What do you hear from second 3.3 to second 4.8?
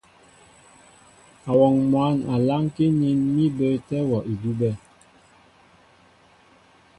mí bəətɛ́ wɔ́ idʉ́bɛ́.